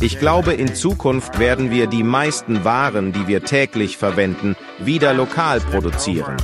Ich 0.00 0.18
glaube, 0.18 0.52
in 0.52 0.74
Zukunft 0.74 1.38
werden 1.38 1.70
wir 1.70 1.86
die 1.86 2.02
meisten 2.02 2.64
Waren, 2.64 3.12
die 3.12 3.26
wir 3.26 3.44
täglich 3.44 3.96
verwenden, 3.96 4.56
wieder 4.78 5.14
lokal 5.14 5.60
produzieren. 5.60 6.36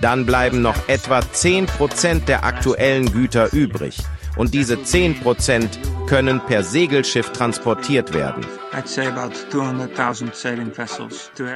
Dann 0.00 0.26
bleiben 0.26 0.62
noch 0.62 0.88
etwa 0.88 1.20
10% 1.20 2.26
der 2.26 2.44
aktuellen 2.44 3.12
Güter 3.12 3.52
übrig. 3.52 3.96
Und 4.36 4.54
diese 4.54 4.74
10% 4.76 5.68
können 6.06 6.40
per 6.40 6.62
Segelschiff 6.62 7.32
transportiert 7.32 8.14
werden. 8.14 8.46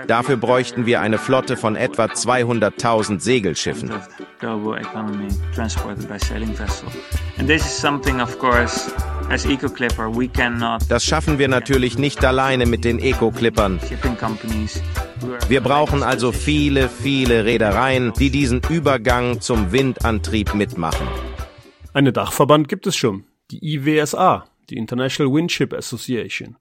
Dafür 0.06 0.37
bräuchten 0.37 0.87
wir 0.87 1.00
eine 1.00 1.18
Flotte 1.18 1.56
von 1.56 1.76
etwa 1.76 2.06
200.000 2.06 3.20
Segelschiffen. 3.20 3.92
Das 10.88 11.04
schaffen 11.04 11.38
wir 11.38 11.49
natürlich 11.49 11.99
nicht 11.99 12.25
alleine 12.25 12.66
mit 12.66 12.84
den 12.84 12.99
Eco-Clippern. 12.99 13.80
Wir 15.49 15.60
brauchen 15.60 16.02
also 16.02 16.32
viele, 16.32 16.88
viele 16.88 17.44
Reedereien, 17.44 18.12
die 18.18 18.30
diesen 18.30 18.62
Übergang 18.68 19.40
zum 19.40 19.72
Windantrieb 19.72 20.54
mitmachen. 20.54 21.06
Eine 21.92 22.12
Dachverband 22.12 22.68
gibt 22.68 22.87
es 22.87 22.94
schon, 22.94 23.25
die 23.50 23.75
IWSA, 23.75 24.47
die 24.68 24.76
International 24.76 25.32
Windship 25.35 25.73
Association. 25.73 26.56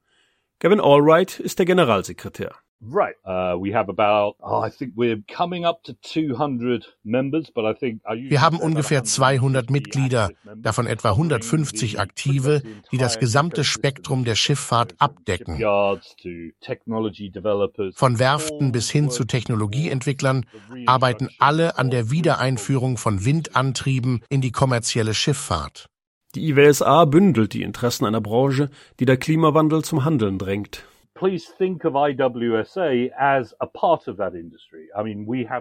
Gavin 0.57 0.81
Allwright 0.81 1.39
ist 1.39 1.59
der 1.59 1.67
Generalsekretär. 1.67 2.55
Right. 2.81 3.15
Uh, 3.25 3.57
we 3.59 3.73
have 3.73 3.89
about, 3.89 4.37
oh, 4.41 4.61
I 4.61 4.69
think 4.69 4.93
we're 4.95 5.21
coming 5.27 5.65
up 5.65 5.83
to 5.83 5.93
200 6.01 6.85
members, 7.03 7.51
but 7.53 7.65
I 7.65 7.73
think 7.77 8.01
Wir 8.05 8.41
haben 8.41 8.57
ungefähr 8.57 9.03
200 9.03 9.69
Mitglieder, 9.69 10.29
davon 10.55 10.87
etwa 10.87 11.11
150 11.11 11.99
aktive, 11.99 12.61
die 12.91 12.97
das 12.97 13.19
gesamte 13.19 13.65
Spektrum 13.65 14.23
der 14.23 14.35
Schifffahrt 14.35 14.95
abdecken. 14.97 15.57
Von 17.93 18.19
Werften 18.19 18.71
bis 18.71 18.89
hin 18.89 19.09
zu 19.09 19.25
Technologieentwicklern 19.25 20.45
arbeiten 20.85 21.29
alle 21.37 21.77
an 21.77 21.89
der 21.89 22.11
Wiedereinführung 22.11 22.95
von 22.97 23.25
Windantrieben 23.25 24.21
in 24.29 24.39
die 24.39 24.51
kommerzielle 24.51 25.13
Schifffahrt. 25.13 25.89
Die 26.35 26.47
IWSA 26.49 27.05
bündelt 27.05 27.53
die 27.53 27.63
Interessen 27.63 28.05
einer 28.05 28.21
Branche, 28.21 28.69
die 28.99 29.05
der 29.05 29.17
Klimawandel 29.17 29.83
zum 29.83 30.05
Handeln 30.05 30.37
drängt. 30.37 30.85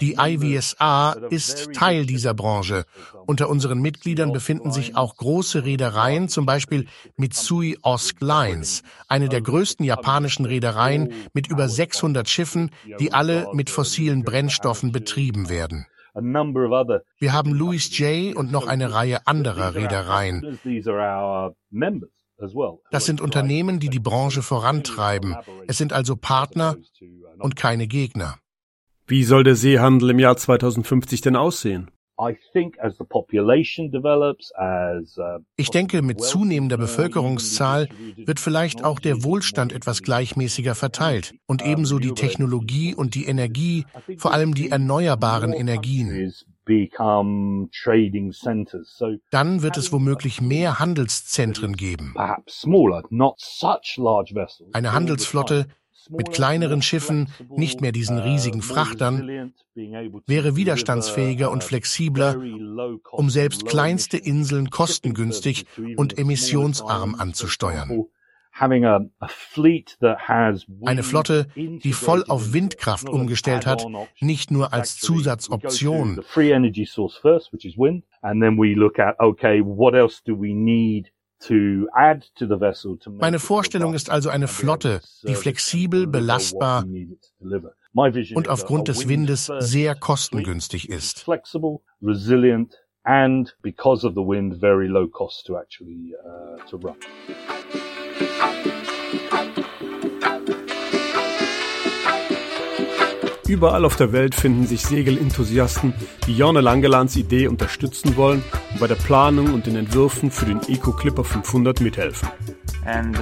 Die 0.00 0.16
IWSA 0.18 1.12
ist 1.30 1.72
Teil 1.72 2.06
dieser 2.06 2.34
Branche. 2.34 2.84
Unter 3.26 3.48
unseren 3.48 3.80
Mitgliedern 3.80 4.32
befinden 4.32 4.70
sich 4.70 4.96
auch 4.96 5.16
große 5.16 5.64
Reedereien, 5.64 6.28
zum 6.28 6.46
Beispiel 6.46 6.86
Mitsui 7.16 7.76
Osk 7.82 8.20
Lines, 8.20 8.82
eine 9.08 9.28
der 9.28 9.40
größten 9.40 9.84
japanischen 9.84 10.44
Reedereien 10.46 11.12
mit 11.32 11.48
über 11.48 11.68
600 11.68 12.28
Schiffen, 12.28 12.70
die 13.00 13.12
alle 13.12 13.48
mit 13.52 13.70
fossilen 13.70 14.22
Brennstoffen 14.24 14.92
betrieben 14.92 15.48
werden. 15.48 15.86
Wir 17.18 17.32
haben 17.32 17.52
Louis 17.54 17.96
J. 17.98 18.34
und 18.36 18.50
noch 18.50 18.66
eine 18.66 18.92
Reihe 18.92 19.26
anderer 19.26 19.74
Reedereien. 19.74 20.58
Das 22.90 23.04
sind 23.04 23.20
Unternehmen, 23.20 23.80
die 23.80 23.88
die 23.88 23.98
Branche 23.98 24.42
vorantreiben. 24.42 25.36
Es 25.66 25.78
sind 25.78 25.92
also 25.92 26.16
Partner 26.16 26.76
und 27.38 27.56
keine 27.56 27.86
Gegner. 27.86 28.38
Wie 29.06 29.24
soll 29.24 29.42
der 29.42 29.56
Seehandel 29.56 30.10
im 30.10 30.18
Jahr 30.18 30.36
2050 30.36 31.22
denn 31.22 31.36
aussehen? 31.36 31.90
Uh, 32.20 32.32
ich 35.56 35.70
denke, 35.70 36.02
mit 36.02 36.20
zunehmender 36.20 36.76
Bevölkerungszahl 36.76 37.88
wird 38.16 38.40
vielleicht 38.40 38.82
auch 38.84 38.98
der 38.98 39.22
Wohlstand 39.22 39.72
etwas 39.72 40.02
gleichmäßiger 40.02 40.74
verteilt 40.74 41.34
und 41.46 41.64
ebenso 41.64 42.00
die 42.00 42.14
Technologie 42.14 42.92
und 42.94 43.14
die 43.14 43.26
Energie, 43.26 43.86
vor 44.16 44.32
allem 44.32 44.54
die 44.54 44.70
erneuerbaren 44.70 45.52
Energien. 45.52 46.32
Dann 49.30 49.62
wird 49.62 49.76
es 49.76 49.92
womöglich 49.92 50.40
mehr 50.40 50.78
Handelszentren 50.78 51.76
geben. 51.76 52.14
Eine 54.72 54.92
Handelsflotte, 54.92 55.66
mit 56.10 56.32
kleineren 56.32 56.82
Schiffen, 56.82 57.28
nicht 57.50 57.80
mehr 57.80 57.92
diesen 57.92 58.18
riesigen 58.18 58.62
Frachtern, 58.62 59.52
wäre 59.74 60.56
widerstandsfähiger 60.56 61.50
und 61.50 61.64
flexibler, 61.64 62.36
um 63.10 63.30
selbst 63.30 63.66
kleinste 63.66 64.16
Inseln 64.16 64.70
kostengünstig 64.70 65.66
und 65.96 66.18
emissionsarm 66.18 67.14
anzusteuern. 67.14 68.06
Eine 70.84 71.02
Flotte, 71.02 71.46
die 71.54 71.92
voll 71.92 72.24
auf 72.28 72.52
Windkraft 72.52 73.08
umgestellt 73.08 73.66
hat, 73.66 73.86
nicht 74.20 74.50
nur 74.50 74.72
als 74.72 74.98
Zusatzoption. 74.98 76.20
Meine 83.20 83.38
Vorstellung 83.38 83.94
ist 83.94 84.10
also 84.10 84.28
eine 84.28 84.48
Flotte, 84.48 85.00
die 85.22 85.34
flexibel, 85.34 86.06
belastbar 86.06 86.84
und 88.34 88.48
aufgrund 88.48 88.88
des 88.88 89.08
Windes 89.08 89.52
sehr 89.60 89.94
kostengünstig 89.94 90.88
ist. 90.88 91.26
and 93.08 93.54
because 93.62 94.04
of 94.04 94.14
the 94.14 94.22
wind, 94.22 94.60
very 94.60 94.86
low 94.86 95.08
cost 95.08 95.46
to 95.46 95.56
actually 95.56 96.12
uh, 96.22 96.58
to 96.68 96.76
run. 96.76 96.96
Überall 103.48 103.86
auf 103.86 103.96
der 103.96 104.12
Welt 104.12 104.34
finden 104.34 104.66
sich 104.66 104.82
Segelenthusiasten, 104.82 105.94
die 106.26 106.36
Jorne 106.36 106.60
Langelands 106.60 107.16
Idee 107.16 107.48
unterstützen 107.48 108.16
wollen 108.16 108.44
und 108.72 108.78
bei 108.78 108.86
der 108.86 108.94
Planung 108.94 109.54
und 109.54 109.66
den 109.66 109.74
Entwürfen 109.74 110.30
für 110.30 110.44
den 110.44 110.60
Eco 110.68 110.92
Clipper 110.92 111.24
500 111.24 111.80
mithelfen. 111.80 112.28
Uh, 112.84 113.16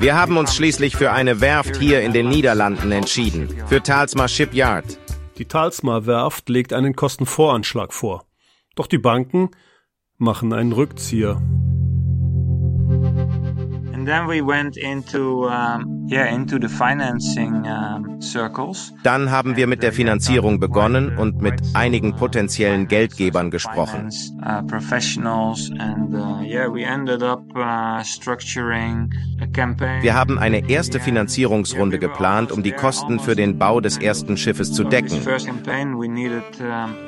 Wir 0.00 0.16
haben 0.16 0.36
uns 0.36 0.54
schließlich 0.54 0.96
für 0.96 1.12
eine 1.12 1.40
Werft 1.40 1.76
hier 1.76 2.02
in 2.02 2.12
den 2.12 2.28
Niederlanden 2.28 2.90
entschieden, 2.92 3.48
für 3.66 3.82
Talsmar 3.82 4.28
Shipyard. 4.28 4.98
Die 5.38 5.46
Talsmar 5.46 6.06
Werft 6.06 6.48
legt 6.48 6.72
einen 6.72 6.94
Kostenvoranschlag 6.94 7.94
vor. 7.94 8.26
Doch 8.74 8.88
die 8.88 8.98
Banken 8.98 9.50
machen 10.18 10.52
einen 10.52 10.72
Rückzieher. 10.72 11.40
Dann 19.02 19.30
haben 19.30 19.56
wir 19.56 19.66
mit 19.66 19.82
der 19.82 19.92
Finanzierung 19.92 20.60
begonnen 20.60 21.16
und 21.18 21.40
mit 21.40 21.60
einigen 21.74 22.16
potenziellen 22.16 22.88
Geldgebern 22.88 23.50
gesprochen. 23.50 24.10
Uh, 24.42 24.62
professionals 24.66 25.70
and 25.78 26.14
uh, 26.14 26.40
yeah, 26.42 26.66
we 26.66 26.82
ended 26.84 27.22
up 27.22 27.42
uh, 27.54 28.02
structuring. 28.02 29.12
Wir 30.00 30.14
haben 30.14 30.38
eine 30.38 30.68
erste 30.70 31.00
Finanzierungsrunde 31.00 31.98
geplant, 31.98 32.50
um 32.50 32.62
die 32.62 32.72
Kosten 32.72 33.20
für 33.20 33.36
den 33.36 33.58
Bau 33.58 33.80
des 33.80 33.98
ersten 33.98 34.36
Schiffes 34.36 34.72
zu 34.72 34.84
decken. 34.84 35.20
First 35.20 35.46
campaign 35.46 35.98
we 35.98 36.08
needed 36.08 36.42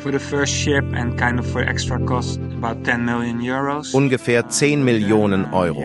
for 0.01 0.13
the 0.13 0.19
first 0.19 0.53
ship 0.53 0.85
and 0.95 1.19
kind 1.19 1.39
of 1.39 1.47
for 1.47 1.63
extra 1.63 1.99
cost 1.99 2.39
about 2.63 2.83
10 2.85 3.05
million 3.05 3.41
euros. 3.41 3.95
Ungefähr 3.95 4.49
10 4.49 4.85
Millionen 4.85 5.47
Euro. 5.53 5.83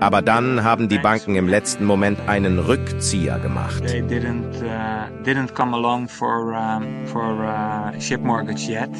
Aber 0.00 0.22
dann 0.22 0.62
haben 0.62 0.88
die 0.88 0.98
Banken 0.98 1.34
im 1.34 1.48
letzten 1.48 1.84
Moment 1.84 2.18
einen 2.28 2.58
Rückzieher 2.58 3.38
gemacht. 3.38 3.82
Didn't, 3.84 4.62
uh, 4.62 5.24
didn't 5.24 5.54
come 5.54 5.74
along 5.74 6.08
for, 6.08 6.52
um, 6.52 7.06
for 7.06 7.44
uh, 7.44 7.98
ship 8.00 8.20
mortgage 8.20 8.68
yet. 8.68 8.90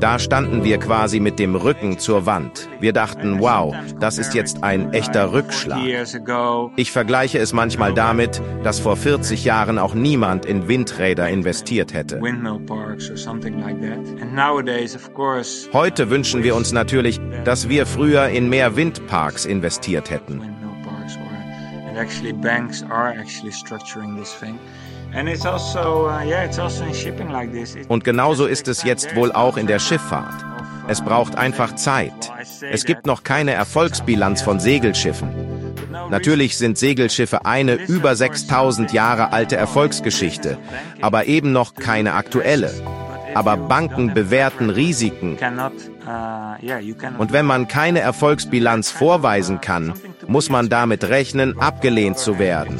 Da 0.00 0.18
standen 0.18 0.64
wir 0.64 0.78
quasi 0.78 1.20
mit 1.20 1.38
dem 1.38 1.54
Rücken 1.54 2.00
zur 2.00 2.26
Wand. 2.26 2.68
Wir 2.80 2.92
dachten, 2.92 3.38
wow, 3.38 3.72
das 4.00 4.18
ist 4.18 4.34
jetzt 4.34 4.64
ein 4.64 4.92
echter 4.92 5.32
Rückschlag. 5.32 5.78
Ich 6.76 6.90
vergleiche 6.90 7.38
es 7.38 7.52
manchmal 7.52 7.94
damit, 7.94 8.42
dass 8.64 8.80
vor 8.80 8.96
40 8.96 9.44
Jahren 9.44 9.78
auch 9.78 9.94
niemand 9.94 10.46
in 10.46 10.66
Windräder 10.66 11.28
investiert 11.28 11.94
hätte. 11.94 12.20
Heute 15.72 16.10
wünschen 16.10 16.42
wir 16.42 16.56
uns 16.56 16.72
natürlich, 16.72 17.20
dass 17.44 17.68
wir 17.68 17.86
früher 17.86 18.28
in 18.30 18.48
mehr 18.48 18.74
Windparks 18.74 19.44
investiert 19.44 20.10
hätten. 20.10 20.42
Also, 25.14 25.50
uh, 25.50 26.18
Und 27.88 28.04
genauso 28.04 28.46
ist 28.46 28.68
es 28.68 28.82
jetzt 28.82 29.14
wohl 29.14 29.32
auch 29.32 29.56
in 29.56 29.66
der 29.66 29.78
Schifffahrt. 29.78 30.44
Es 30.88 31.00
braucht 31.02 31.36
einfach 31.36 31.74
Zeit. 31.76 32.32
Es 32.62 32.84
gibt 32.84 33.06
noch 33.06 33.22
keine 33.22 33.52
Erfolgsbilanz 33.52 34.42
von 34.42 34.58
Segelschiffen. 34.58 35.28
Natürlich 36.10 36.58
sind 36.58 36.78
Segelschiffe 36.78 37.44
eine 37.46 37.74
über 37.74 38.16
6000 38.16 38.92
Jahre 38.92 39.32
alte 39.32 39.56
Erfolgsgeschichte, 39.56 40.58
aber 41.00 41.26
eben 41.26 41.52
noch 41.52 41.74
keine 41.74 42.14
aktuelle. 42.14 42.72
Aber 43.34 43.56
Banken 43.56 44.12
bewerten 44.12 44.70
Risiken. 44.70 45.38
Und 47.18 47.32
wenn 47.32 47.46
man 47.46 47.68
keine 47.68 48.00
Erfolgsbilanz 48.00 48.90
vorweisen 48.90 49.60
kann, 49.60 49.94
muss 50.26 50.50
man 50.50 50.68
damit 50.68 51.04
rechnen, 51.04 51.58
abgelehnt 51.60 52.18
zu 52.18 52.38
werden. 52.38 52.78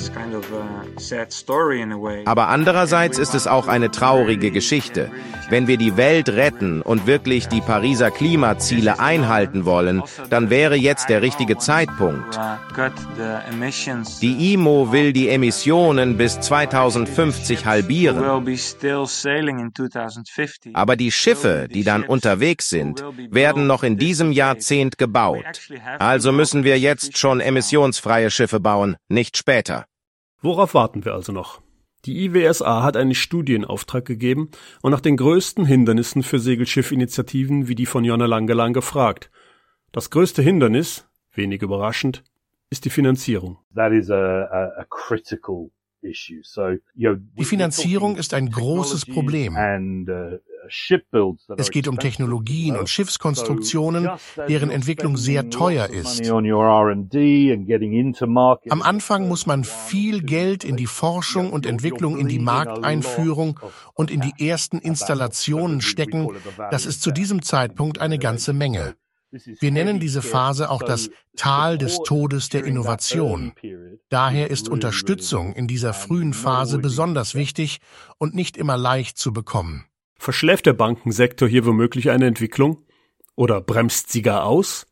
Aber 2.24 2.48
andererseits 2.48 3.18
ist 3.18 3.35
es 3.35 3.46
auch 3.46 3.68
eine 3.68 3.90
traurige 3.90 4.50
Geschichte. 4.50 5.11
Wenn 5.48 5.66
wir 5.66 5.76
die 5.76 5.96
Welt 5.96 6.30
retten 6.30 6.82
und 6.82 7.06
wirklich 7.06 7.48
die 7.48 7.61
Pariser 7.61 8.11
Klimaziele 8.11 8.98
einhalten 9.00 9.64
wollen, 9.64 10.02
dann 10.30 10.50
wäre 10.50 10.76
jetzt 10.76 11.08
der 11.08 11.22
richtige 11.22 11.58
Zeitpunkt. 11.58 12.38
Die 14.22 14.54
IMO 14.54 14.92
will 14.92 15.12
die 15.12 15.28
Emissionen 15.28 16.16
bis 16.16 16.40
2050 16.40 17.66
halbieren. 17.66 18.24
Aber 20.72 20.96
die 20.96 21.12
Schiffe, 21.12 21.68
die 21.70 21.85
dann 21.85 22.04
unterwegs 22.04 22.70
sind, 22.70 23.04
werden 23.31 23.66
noch 23.66 23.83
in 23.83 23.96
diesem 23.96 24.33
Jahrzehnt 24.33 24.98
gebaut. 24.98 25.44
Also 25.98 26.33
müssen 26.33 26.64
wir 26.64 26.79
jetzt 26.79 27.18
schon 27.18 27.40
emissionsfreie 27.40 28.31
Schiffe 28.31 28.61
bauen, 28.61 28.96
nicht 29.09 29.37
später. 29.37 29.87
Worauf 30.40 30.75
warten 30.75 31.05
wir 31.05 31.14
also 31.14 31.33
noch? 31.33 31.61
Die 32.05 32.25
IWSA 32.25 32.83
hat 32.83 32.96
einen 32.96 33.14
Studie 33.14 33.55
in 33.55 33.64
Auftrag 33.64 34.05
gegeben 34.05 34.51
und 34.81 34.90
nach 34.90 35.01
den 35.01 35.16
größten 35.16 35.64
Hindernissen 35.64 36.25
für 36.25 36.40
Segelschiffinitiativen 36.40 37.68
wie 37.68 37.77
die 37.77 37.87
von 37.87 38.05
Jonna 38.05 38.27
Langelang 38.27 38.72
gefragt. 38.72 39.31
Das 39.92 40.11
größte 40.11 40.42
Hindernis, 40.42 41.07
wenig 41.33 41.62
überraschend, 41.62 42.25
ist 42.70 42.85
die 42.85 42.90
Finanzierung. 42.90 43.59
That 43.75 43.92
is 43.92 44.11
a, 44.11 44.16
a, 44.16 44.81
a 44.81 44.85
critical 44.88 45.70
die 46.03 47.44
Finanzierung 47.44 48.16
ist 48.16 48.35
ein 48.35 48.51
großes 48.51 49.07
Problem. 49.07 49.57
Es 51.57 51.70
geht 51.70 51.88
um 51.88 51.98
Technologien 51.98 52.77
und 52.77 52.88
Schiffskonstruktionen, 52.88 54.09
deren 54.48 54.70
Entwicklung 54.70 55.16
sehr 55.16 55.51
teuer 55.51 55.88
ist. 55.88 56.31
Am 56.31 56.44
Anfang 58.83 59.29
muss 59.29 59.46
man 59.46 59.64
viel 59.64 60.22
Geld 60.22 60.64
in 60.64 60.77
die 60.77 60.87
Forschung 60.87 61.53
und 61.53 61.66
Entwicklung, 61.66 62.18
in 62.18 62.29
die 62.29 62.38
Markteinführung 62.38 63.59
und 63.94 64.11
in 64.11 64.20
die 64.20 64.48
ersten 64.48 64.79
Installationen 64.79 65.81
stecken. 65.81 66.29
Das 66.70 66.87
ist 66.87 67.03
zu 67.03 67.11
diesem 67.11 67.42
Zeitpunkt 67.42 68.01
eine 68.01 68.18
ganze 68.18 68.53
Menge. 68.53 68.94
Wir 69.61 69.72
nennen 69.72 69.98
diese 69.98 70.20
Phase 70.20 70.70
auch 70.70 70.83
das 70.83 71.09
Tal 71.37 71.79
des 71.79 71.98
Todes 72.05 72.51
der 72.51 72.64
Innovation. 72.64 73.55
Daher 74.11 74.51
ist 74.51 74.68
Unterstützung 74.68 75.55
in 75.55 75.66
dieser 75.66 75.94
frühen 75.94 76.35
Phase 76.35 76.79
besonders 76.79 77.35
wichtig 77.35 77.81
und 78.18 78.35
nicht 78.35 78.59
immer 78.59 78.77
leicht 78.77 79.16
zu 79.16 79.33
bekommen. 79.33 79.87
Verschläft 80.22 80.66
der 80.66 80.72
Bankensektor 80.72 81.48
hier 81.48 81.66
womöglich 81.66 82.11
eine 82.11 82.26
Entwicklung? 82.26 82.87
Oder 83.35 83.61
bremst 83.61 84.12
sie 84.12 84.22
gar 84.22 84.44
aus? 84.44 84.87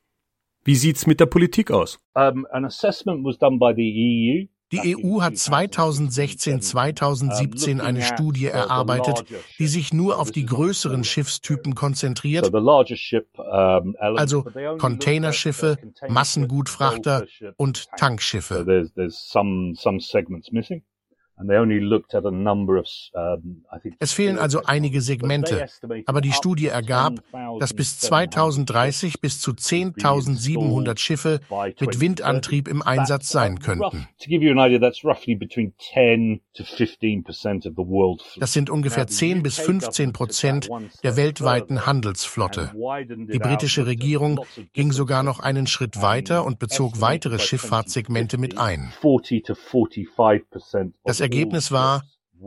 Wie 0.64 0.75
sieht's 0.75 1.07
mit 1.07 1.21
der 1.21 1.27
Politik 1.27 1.71
aus? 1.71 2.01
Um, 2.14 2.49
an 2.51 2.64
assessment 2.64 3.25
was 3.25 3.38
done 3.38 3.61
by 3.61 3.73
the 3.73 3.81
EU 3.81 4.49
die 4.73 4.97
EU 4.97 5.21
hat 5.21 5.35
2016-2017 5.35 7.81
eine 7.81 8.03
Studie 8.03 8.47
erarbeitet, 8.47 9.25
die 9.59 9.66
sich 9.66 9.93
nur 9.93 10.21
auf 10.21 10.31
die 10.31 10.47
größeren 10.47 11.03
Schiffstypen 11.03 11.75
konzentriert, 11.75 12.55
also 12.55 14.45
Containerschiffe, 14.79 15.77
Massengutfrachter 16.09 17.27
und 17.57 17.88
Tankschiffe. 17.97 18.64
Es 23.98 24.12
fehlen 24.12 24.38
also 24.38 24.62
einige 24.64 25.00
Segmente, 25.00 25.66
aber 26.07 26.20
die 26.20 26.33
Studie 26.33 26.66
ergab, 26.66 27.20
dass 27.59 27.74
bis 27.74 27.98
2030 27.98 29.20
bis 29.20 29.40
zu 29.40 29.53
10.700 29.53 30.98
Schiffe 30.98 31.40
mit 31.81 32.00
Windantrieb 32.00 32.68
im 32.68 32.83
Einsatz 32.83 33.29
sein 33.31 33.59
könnten. 33.59 34.09
Das 38.38 38.53
sind 38.53 38.70
ungefähr 38.70 39.07
10 39.07 39.42
bis 39.42 39.59
15 39.59 40.12
Prozent 40.12 40.68
der 41.03 41.16
weltweiten 41.16 41.87
Handelsflotte. 41.87 42.72
Die 43.09 43.38
britische 43.38 43.87
Regierung 43.87 44.40
ging 44.72 44.92
sogar 44.92 45.22
noch 45.22 45.40
einen 45.40 45.66
Schritt 45.66 46.03
weiter 46.03 46.44
und 46.44 46.59
bezog 46.59 47.00
weitere 47.00 47.38
Schifffahrtssegmente 47.38 48.38
mit 48.38 48.59
ein. 48.59 48.92
Das 51.05 51.20
Ergebnis 51.31 51.71
war, 51.71 52.03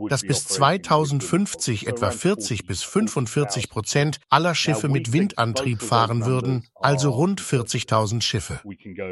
dass 0.08 0.22
bis 0.22 0.46
2050 0.46 1.86
etwa 1.86 2.10
40 2.10 2.66
bis 2.66 2.82
45 2.82 3.70
Prozent 3.70 4.18
aller 4.28 4.54
Schiffe 4.54 4.88
mit 4.88 5.12
Windantrieb 5.12 5.82
fahren 5.82 6.26
würden, 6.26 6.66
also 6.74 7.10
rund 7.10 7.40
40.000 7.40 8.20
Schiffe. 8.20 8.60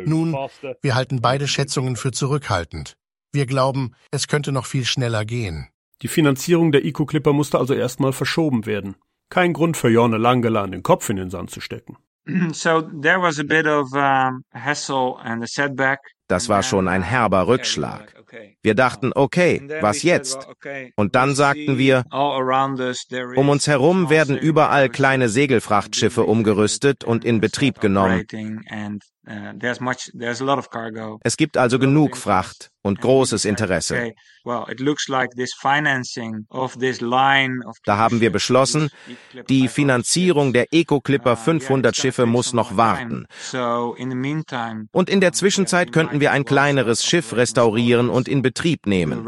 Nun, 0.04 0.36
wir 0.82 0.94
halten 0.94 1.20
beide 1.20 1.46
Schätzungen 1.46 1.96
für 1.96 2.10
zurückhaltend. 2.10 2.96
Wir 3.32 3.46
glauben, 3.46 3.94
es 4.10 4.28
könnte 4.28 4.52
noch 4.52 4.66
viel 4.66 4.84
schneller 4.84 5.24
gehen. 5.24 5.68
Die 6.02 6.08
Finanzierung 6.08 6.72
der 6.72 6.84
Eco-Clipper 6.84 7.32
musste 7.32 7.58
also 7.58 7.74
erstmal 7.74 8.12
verschoben 8.12 8.66
werden. 8.66 8.96
Kein 9.30 9.52
Grund 9.52 9.76
für 9.76 9.88
Jorne 9.88 10.18
Langelaan, 10.18 10.72
den 10.72 10.82
Kopf 10.82 11.08
in 11.08 11.16
den 11.16 11.30
Sand 11.30 11.50
zu 11.50 11.60
stecken. 11.60 11.96
So 12.52 12.82
there 12.82 13.20
was 13.20 13.38
a 13.38 13.44
bit 13.44 13.66
of 13.66 13.92
um, 13.94 14.44
hassle 14.52 15.16
and 15.22 15.42
a 15.42 15.46
setback. 15.46 16.00
Das 16.28 16.48
war 16.48 16.62
schon 16.62 16.88
ein 16.88 17.02
herber 17.02 17.46
Rückschlag. 17.46 18.21
Wir 18.62 18.74
dachten, 18.74 19.12
okay, 19.14 19.68
was 19.80 20.02
jetzt? 20.02 20.48
Und 20.96 21.14
dann 21.14 21.34
sagten 21.34 21.78
wir, 21.78 22.04
um 22.10 23.48
uns 23.48 23.66
herum 23.66 24.10
werden 24.10 24.36
überall 24.38 24.88
kleine 24.88 25.28
Segelfrachtschiffe 25.28 26.24
umgerüstet 26.24 27.04
und 27.04 27.24
in 27.24 27.40
Betrieb 27.40 27.80
genommen. 27.80 28.26
Uh, 29.24 31.18
es 31.22 31.36
gibt 31.36 31.56
also 31.56 31.78
genug 31.78 32.16
Fracht 32.16 32.72
und 32.82 33.00
großes 33.00 33.44
Interesse. 33.44 34.14
Da 37.84 37.96
haben 37.98 38.20
wir 38.20 38.32
beschlossen, 38.32 38.90
die 39.48 39.68
Finanzierung 39.68 40.52
der 40.52 40.66
Eco-Clipper 40.72 41.36
500 41.36 41.96
uh, 41.96 42.00
Schiffe 42.00 42.26
muss 42.26 42.52
noch 42.52 42.76
warten. 42.76 43.26
Und 44.90 45.08
in 45.08 45.20
der 45.20 45.32
Zwischenzeit 45.32 45.92
könnten 45.92 46.18
wir 46.18 46.32
ein 46.32 46.44
kleineres 46.44 47.04
Schiff 47.04 47.32
restaurieren 47.32 48.10
und 48.10 48.26
in 48.26 48.42
Betrieb 48.42 48.86
nehmen. 48.86 49.24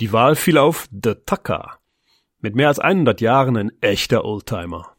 Die 0.00 0.12
Wahl 0.12 0.34
fiel 0.34 0.58
auf 0.58 0.88
The 0.90 1.14
Tucker. 1.24 1.78
Mit 2.40 2.56
mehr 2.56 2.66
als 2.66 2.80
100 2.80 3.20
Jahren 3.20 3.56
ein 3.56 3.70
echter 3.80 4.24
Oldtimer. 4.24 4.91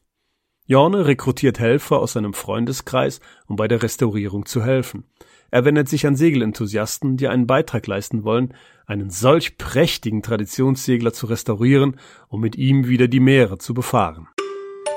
Jorne 0.66 1.06
rekrutiert 1.06 1.60
Helfer 1.60 2.00
aus 2.00 2.14
seinem 2.14 2.34
Freundeskreis, 2.34 3.20
um 3.48 3.58
bei 3.58 3.68
der 3.68 3.84
Restaurierung 3.84 4.46
zu 4.46 4.64
helfen. 4.64 5.04
Er 5.52 5.66
wendet 5.66 5.90
sich 5.90 6.08
an 6.08 6.16
Segelenthusiasten, 6.16 7.18
die 7.18 7.28
einen 7.28 7.48
Beitrag 7.48 7.86
leisten 7.86 8.24
wollen, 8.24 8.54
einen 8.86 9.10
solch 9.10 9.58
prächtigen 9.58 10.24
Traditionssegler 10.24 11.14
zu 11.14 11.28
restaurieren, 11.28 12.00
um 12.28 12.40
mit 12.40 12.56
ihm 12.56 12.88
wieder 12.88 13.08
die 13.08 13.20
Meere 13.20 13.58
zu 13.58 13.74
befahren. 13.74 14.28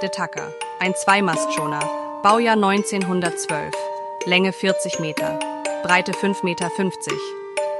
De 0.00 0.08
Tucker, 0.08 0.52
ein 0.80 0.94
Zweimastschoner, 0.94 1.80
Baujahr 2.22 2.54
1912, 2.54 3.74
Länge 4.24 4.52
40 4.52 5.00
Meter, 5.00 5.38
Breite 5.82 6.12
5,50 6.12 6.44
Meter, 6.44 6.70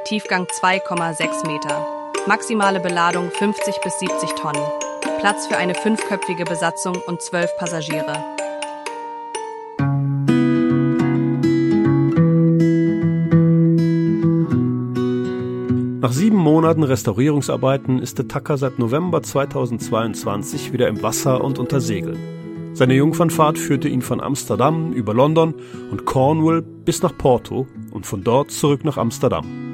Tiefgang 0.04 0.44
2,6 0.44 1.46
Meter, 1.46 1.86
maximale 2.26 2.80
Beladung 2.80 3.30
50 3.30 3.80
bis 3.80 3.98
70 4.00 4.30
Tonnen. 4.32 4.85
Platz 5.18 5.46
für 5.46 5.56
eine 5.56 5.74
fünfköpfige 5.74 6.44
Besatzung 6.44 6.96
und 7.06 7.22
zwölf 7.22 7.50
Passagiere. 7.56 8.12
Nach 16.00 16.12
sieben 16.12 16.36
Monaten 16.36 16.82
Restaurierungsarbeiten 16.82 17.98
ist 17.98 18.18
der 18.18 18.28
Tacker 18.28 18.58
seit 18.58 18.78
November 18.78 19.22
2022 19.22 20.72
wieder 20.72 20.86
im 20.88 21.02
Wasser 21.02 21.42
und 21.42 21.58
unter 21.58 21.80
Segeln. 21.80 22.18
Seine 22.74 22.94
Jungfernfahrt 22.94 23.58
führte 23.58 23.88
ihn 23.88 24.02
von 24.02 24.20
Amsterdam 24.20 24.92
über 24.92 25.14
London 25.14 25.54
und 25.90 26.04
Cornwall 26.04 26.60
bis 26.60 27.02
nach 27.02 27.16
Porto 27.16 27.66
und 27.90 28.06
von 28.06 28.22
dort 28.22 28.50
zurück 28.50 28.84
nach 28.84 28.98
Amsterdam. 28.98 29.65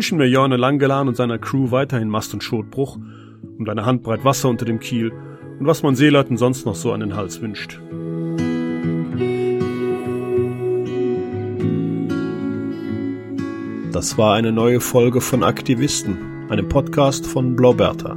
Wünschen 0.00 0.18
wir 0.18 0.30
Jorne 0.30 0.56
Langelan 0.56 1.08
und 1.08 1.14
seiner 1.14 1.36
Crew 1.36 1.72
weiterhin 1.72 2.08
Mast- 2.08 2.32
und 2.32 2.42
Schotbruch 2.42 2.96
und 3.58 3.68
eine 3.68 3.84
Handbreit 3.84 4.24
Wasser 4.24 4.48
unter 4.48 4.64
dem 4.64 4.80
Kiel 4.80 5.12
und 5.58 5.66
was 5.66 5.82
man 5.82 5.94
Seeleuten 5.94 6.38
sonst 6.38 6.64
noch 6.64 6.74
so 6.74 6.92
an 6.92 7.00
den 7.00 7.16
Hals 7.16 7.42
wünscht. 7.42 7.78
Das 13.92 14.16
war 14.16 14.36
eine 14.36 14.52
neue 14.52 14.80
Folge 14.80 15.20
von 15.20 15.44
Aktivisten, 15.44 16.46
einem 16.48 16.66
Podcast 16.66 17.26
von 17.26 17.54
Blauberta. 17.54 18.16